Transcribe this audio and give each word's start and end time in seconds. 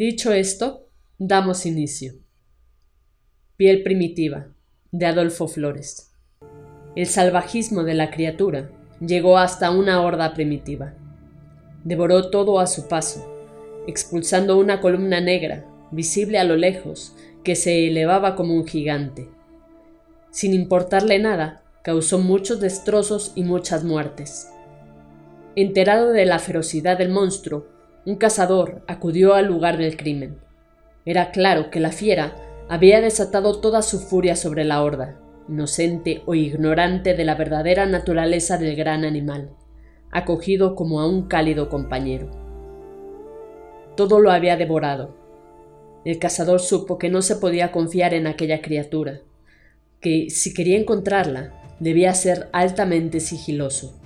Dicho 0.00 0.32
esto, 0.32 0.86
damos 1.18 1.66
inicio. 1.66 2.12
Piel 3.56 3.82
primitiva, 3.82 4.46
de 4.92 5.06
Adolfo 5.06 5.48
Flores. 5.48 6.12
El 6.94 7.06
salvajismo 7.06 7.82
de 7.82 7.94
la 7.94 8.12
criatura 8.12 8.70
llegó 9.00 9.38
hasta 9.38 9.72
una 9.72 10.00
horda 10.00 10.34
primitiva. 10.34 10.94
Devoró 11.82 12.30
todo 12.30 12.60
a 12.60 12.68
su 12.68 12.86
paso, 12.86 13.28
expulsando 13.88 14.56
una 14.56 14.80
columna 14.80 15.20
negra, 15.20 15.66
visible 15.90 16.38
a 16.38 16.44
lo 16.44 16.54
lejos, 16.54 17.16
que 17.42 17.56
se 17.56 17.88
elevaba 17.88 18.36
como 18.36 18.54
un 18.54 18.68
gigante. 18.68 19.28
Sin 20.30 20.54
importarle 20.54 21.18
nada, 21.18 21.64
causó 21.82 22.20
muchos 22.20 22.60
destrozos 22.60 23.32
y 23.34 23.42
muchas 23.42 23.82
muertes. 23.82 24.48
Enterado 25.56 26.12
de 26.12 26.24
la 26.24 26.38
ferocidad 26.38 26.98
del 26.98 27.08
monstruo, 27.08 27.77
un 28.08 28.16
cazador 28.16 28.80
acudió 28.86 29.34
al 29.34 29.44
lugar 29.44 29.76
del 29.76 29.98
crimen. 29.98 30.38
Era 31.04 31.30
claro 31.30 31.70
que 31.70 31.78
la 31.78 31.92
fiera 31.92 32.34
había 32.66 33.02
desatado 33.02 33.60
toda 33.60 33.82
su 33.82 34.00
furia 34.00 34.34
sobre 34.34 34.64
la 34.64 34.82
horda, 34.82 35.20
inocente 35.46 36.22
o 36.24 36.34
ignorante 36.34 37.12
de 37.12 37.24
la 37.26 37.34
verdadera 37.34 37.84
naturaleza 37.84 38.56
del 38.56 38.76
gran 38.76 39.04
animal, 39.04 39.50
acogido 40.10 40.74
como 40.74 41.02
a 41.02 41.06
un 41.06 41.28
cálido 41.28 41.68
compañero. 41.68 42.30
Todo 43.94 44.20
lo 44.20 44.30
había 44.30 44.56
devorado. 44.56 45.14
El 46.06 46.18
cazador 46.18 46.60
supo 46.60 46.96
que 46.96 47.10
no 47.10 47.20
se 47.20 47.36
podía 47.36 47.72
confiar 47.72 48.14
en 48.14 48.26
aquella 48.26 48.62
criatura, 48.62 49.20
que 50.00 50.30
si 50.30 50.54
quería 50.54 50.78
encontrarla 50.78 51.76
debía 51.78 52.14
ser 52.14 52.48
altamente 52.54 53.20
sigiloso. 53.20 53.97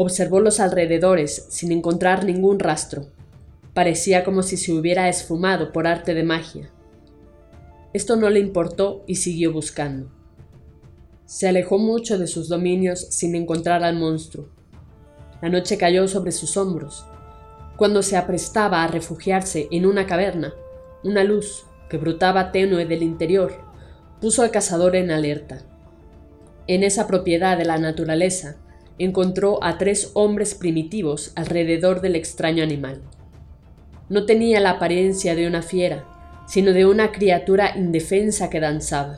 Observó 0.00 0.38
los 0.38 0.60
alrededores 0.60 1.46
sin 1.48 1.72
encontrar 1.72 2.24
ningún 2.24 2.60
rastro. 2.60 3.08
Parecía 3.74 4.22
como 4.22 4.44
si 4.44 4.56
se 4.56 4.72
hubiera 4.72 5.08
esfumado 5.08 5.72
por 5.72 5.88
arte 5.88 6.14
de 6.14 6.22
magia. 6.22 6.70
Esto 7.92 8.14
no 8.14 8.30
le 8.30 8.38
importó 8.38 9.02
y 9.08 9.16
siguió 9.16 9.52
buscando. 9.52 10.08
Se 11.24 11.48
alejó 11.48 11.78
mucho 11.78 12.16
de 12.16 12.28
sus 12.28 12.48
dominios 12.48 13.08
sin 13.10 13.34
encontrar 13.34 13.82
al 13.82 13.96
monstruo. 13.96 14.50
La 15.42 15.48
noche 15.48 15.76
cayó 15.76 16.06
sobre 16.06 16.30
sus 16.30 16.56
hombros. 16.56 17.04
Cuando 17.76 18.04
se 18.04 18.16
aprestaba 18.16 18.84
a 18.84 18.86
refugiarse 18.86 19.66
en 19.72 19.84
una 19.84 20.06
caverna, 20.06 20.54
una 21.02 21.24
luz, 21.24 21.66
que 21.90 21.98
brotaba 21.98 22.52
tenue 22.52 22.86
del 22.86 23.02
interior, 23.02 23.52
puso 24.20 24.42
al 24.42 24.52
cazador 24.52 24.94
en 24.94 25.10
alerta. 25.10 25.62
En 26.68 26.84
esa 26.84 27.08
propiedad 27.08 27.58
de 27.58 27.64
la 27.64 27.78
naturaleza, 27.78 28.58
encontró 28.98 29.62
a 29.62 29.78
tres 29.78 30.10
hombres 30.14 30.54
primitivos 30.54 31.32
alrededor 31.36 32.00
del 32.00 32.16
extraño 32.16 32.62
animal. 32.62 33.00
No 34.08 34.26
tenía 34.26 34.60
la 34.60 34.70
apariencia 34.70 35.34
de 35.34 35.46
una 35.46 35.62
fiera, 35.62 36.04
sino 36.46 36.72
de 36.72 36.86
una 36.86 37.12
criatura 37.12 37.76
indefensa 37.76 38.50
que 38.50 38.60
danzaba. 38.60 39.16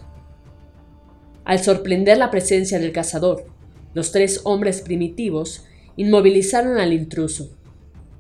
Al 1.44 1.60
sorprender 1.60 2.18
la 2.18 2.30
presencia 2.30 2.78
del 2.78 2.92
cazador, 2.92 3.46
los 3.94 4.12
tres 4.12 4.40
hombres 4.44 4.82
primitivos 4.82 5.64
inmovilizaron 5.96 6.78
al 6.78 6.92
intruso. 6.92 7.56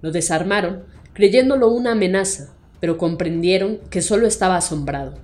Lo 0.00 0.10
desarmaron, 0.10 0.84
creyéndolo 1.12 1.68
una 1.68 1.92
amenaza, 1.92 2.54
pero 2.80 2.98
comprendieron 2.98 3.78
que 3.90 4.02
solo 4.02 4.26
estaba 4.26 4.56
asombrado. 4.56 5.18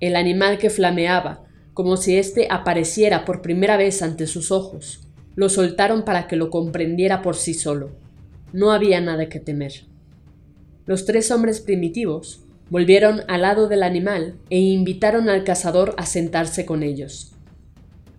El 0.00 0.16
animal 0.16 0.58
que 0.58 0.70
flameaba, 0.70 1.44
como 1.74 1.96
si 1.96 2.16
éste 2.16 2.48
apareciera 2.50 3.24
por 3.24 3.40
primera 3.40 3.76
vez 3.76 4.02
ante 4.02 4.26
sus 4.26 4.50
ojos, 4.50 5.08
lo 5.34 5.48
soltaron 5.48 6.04
para 6.04 6.26
que 6.28 6.36
lo 6.36 6.50
comprendiera 6.50 7.22
por 7.22 7.36
sí 7.36 7.54
solo. 7.54 7.90
No 8.52 8.72
había 8.72 9.00
nada 9.00 9.28
que 9.28 9.40
temer. 9.40 9.84
Los 10.86 11.06
tres 11.06 11.30
hombres 11.30 11.60
primitivos 11.60 12.42
volvieron 12.68 13.22
al 13.28 13.42
lado 13.42 13.68
del 13.68 13.82
animal 13.82 14.36
e 14.50 14.58
invitaron 14.58 15.28
al 15.28 15.44
cazador 15.44 15.94
a 15.96 16.06
sentarse 16.06 16.66
con 16.66 16.82
ellos. 16.82 17.32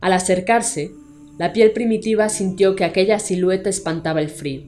Al 0.01 0.13
acercarse, 0.13 0.91
la 1.38 1.53
piel 1.53 1.72
primitiva 1.72 2.29
sintió 2.29 2.75
que 2.75 2.84
aquella 2.84 3.19
silueta 3.19 3.69
espantaba 3.69 4.22
el 4.22 4.30
frío. 4.30 4.63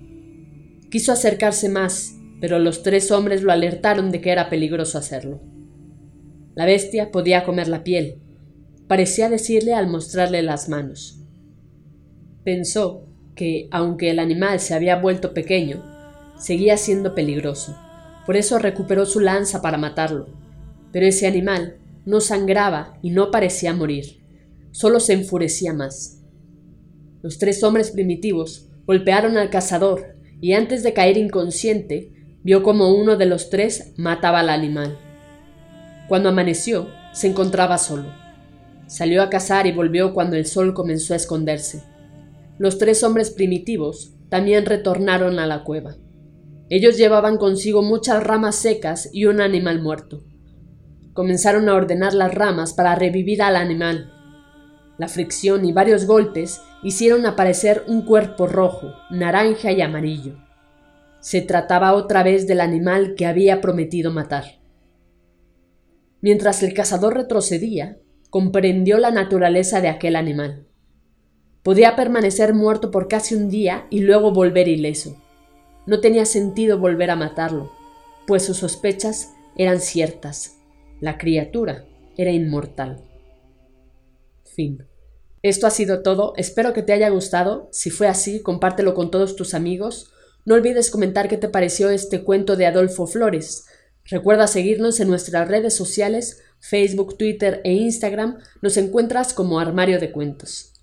Quiso 0.89 1.11
acercarse 1.11 1.69
más, 1.69 2.15
pero 2.41 2.59
los 2.59 2.83
tres 2.83 3.11
hombres 3.11 3.43
lo 3.43 3.51
alertaron 3.51 4.11
de 4.11 4.21
que 4.21 4.31
era 4.31 4.49
peligroso 4.49 4.97
hacerlo. 4.97 5.41
La 6.55 6.65
bestia 6.65 7.11
podía 7.11 7.43
comer 7.43 7.67
la 7.67 7.83
piel. 7.83 8.19
Parecía 8.87 9.29
decirle 9.29 9.73
al 9.73 9.87
mostrarle 9.87 10.41
las 10.41 10.69
manos. 10.69 11.24
Pensó 12.45 13.07
que, 13.35 13.67
aunque 13.71 14.11
el 14.11 14.19
animal 14.19 14.59
se 14.59 14.75
había 14.75 14.97
vuelto 14.97 15.33
pequeño, 15.33 15.83
seguía 16.37 16.77
siendo 16.77 17.15
peligroso. 17.15 17.75
Por 18.27 18.37
eso 18.37 18.59
recuperó 18.59 19.07
su 19.07 19.19
lanza 19.19 19.63
para 19.63 19.79
matarlo. 19.79 20.27
Pero 20.91 21.07
ese 21.07 21.25
animal 21.25 21.77
no 22.05 22.21
sangraba 22.21 22.99
y 23.01 23.09
no 23.09 23.31
parecía 23.31 23.73
morir. 23.73 24.21
Solo 24.71 24.99
se 24.99 25.13
enfurecía 25.13 25.73
más. 25.73 26.21
Los 27.23 27.39
tres 27.39 27.63
hombres 27.63 27.89
primitivos 27.89 28.69
golpearon 28.85 29.37
al 29.37 29.49
cazador 29.49 30.15
y 30.39 30.53
antes 30.53 30.83
de 30.83 30.93
caer 30.93 31.17
inconsciente, 31.17 32.11
vio 32.43 32.61
como 32.61 32.93
uno 32.95 33.17
de 33.17 33.25
los 33.25 33.49
tres 33.49 33.93
mataba 33.97 34.41
al 34.41 34.49
animal. 34.49 34.99
Cuando 36.07 36.29
amaneció, 36.29 36.89
se 37.11 37.25
encontraba 37.25 37.79
solo. 37.79 38.13
Salió 38.85 39.23
a 39.23 39.31
cazar 39.31 39.65
y 39.65 39.71
volvió 39.71 40.13
cuando 40.13 40.35
el 40.35 40.45
sol 40.45 40.75
comenzó 40.75 41.13
a 41.13 41.17
esconderse. 41.17 41.94
Los 42.57 42.77
tres 42.77 43.03
hombres 43.03 43.31
primitivos 43.31 44.13
también 44.29 44.65
retornaron 44.65 45.39
a 45.39 45.47
la 45.47 45.63
cueva. 45.63 45.95
Ellos 46.69 46.97
llevaban 46.97 47.37
consigo 47.37 47.83
muchas 47.83 48.23
ramas 48.23 48.55
secas 48.55 49.09
y 49.13 49.25
un 49.25 49.41
animal 49.41 49.81
muerto. 49.81 50.23
Comenzaron 51.13 51.69
a 51.69 51.75
ordenar 51.75 52.13
las 52.13 52.33
ramas 52.33 52.73
para 52.73 52.95
revivir 52.95 53.41
al 53.41 53.55
animal. 53.55 54.11
La 54.97 55.07
fricción 55.07 55.65
y 55.65 55.73
varios 55.73 56.05
golpes 56.05 56.61
hicieron 56.81 57.25
aparecer 57.25 57.83
un 57.87 58.03
cuerpo 58.03 58.47
rojo, 58.47 58.93
naranja 59.11 59.71
y 59.71 59.81
amarillo. 59.81 60.37
Se 61.19 61.41
trataba 61.41 61.93
otra 61.93 62.23
vez 62.23 62.47
del 62.47 62.61
animal 62.61 63.15
que 63.15 63.25
había 63.25 63.59
prometido 63.61 64.11
matar. 64.11 64.59
Mientras 66.21 66.63
el 66.63 66.73
cazador 66.73 67.15
retrocedía, 67.15 67.97
comprendió 68.29 68.97
la 68.97 69.11
naturaleza 69.11 69.81
de 69.81 69.89
aquel 69.89 70.15
animal. 70.15 70.67
Podía 71.65 71.95
permanecer 71.95 72.53
muerto 72.53 72.91
por 72.91 73.07
casi 73.07 73.33
un 73.33 73.49
día 73.49 73.87
y 73.89 74.01
luego 74.01 74.31
volver 74.31 74.67
ileso. 74.67 75.19
No 75.87 75.99
tenía 75.99 76.25
sentido 76.25 76.77
volver 76.77 77.09
a 77.09 77.15
matarlo, 77.15 77.71
pues 78.27 78.45
sus 78.45 78.57
sospechas 78.57 79.33
eran 79.57 79.81
ciertas. 79.81 80.57
La 81.01 81.17
criatura 81.17 81.87
era 82.17 82.29
inmortal. 82.29 83.03
Fin. 84.43 84.85
Esto 85.41 85.65
ha 85.65 85.71
sido 85.71 86.03
todo, 86.03 86.33
espero 86.37 86.71
que 86.71 86.83
te 86.83 86.93
haya 86.93 87.09
gustado, 87.09 87.67
si 87.71 87.89
fue 87.89 88.07
así, 88.07 88.43
compártelo 88.43 88.93
con 88.93 89.09
todos 89.09 89.35
tus 89.35 89.55
amigos. 89.55 90.11
No 90.45 90.53
olvides 90.53 90.91
comentar 90.91 91.27
qué 91.27 91.37
te 91.37 91.49
pareció 91.49 91.89
este 91.89 92.23
cuento 92.23 92.57
de 92.57 92.67
Adolfo 92.67 93.07
Flores. 93.07 93.65
Recuerda 94.03 94.45
seguirnos 94.45 94.99
en 94.99 95.07
nuestras 95.07 95.47
redes 95.47 95.75
sociales, 95.75 96.43
Facebook, 96.59 97.17
Twitter 97.17 97.61
e 97.63 97.73
Instagram, 97.73 98.37
nos 98.61 98.77
encuentras 98.77 99.33
como 99.33 99.59
Armario 99.59 99.99
de 99.99 100.11
Cuentos. 100.11 100.74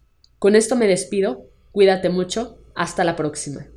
Con 0.43 0.57
esto 0.57 0.75
me 0.75 0.89
despido, 0.89 1.53
cuídate 1.71 2.09
mucho, 2.09 2.59
hasta 2.75 3.05
la 3.05 3.15
próxima. 3.15 3.69